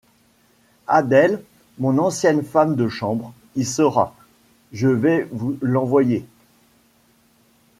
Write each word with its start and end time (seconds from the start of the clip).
Adèle, 0.87 1.43
mon 1.77 1.99
ancienne 1.99 2.41
femme 2.43 2.75
de 2.75 2.87
chambre, 2.89 3.35
y 3.55 3.63
sera; 3.63 4.15
je 4.73 4.87
vais 4.87 5.27
vous 5.31 5.59
l’envoyer. 5.61 6.25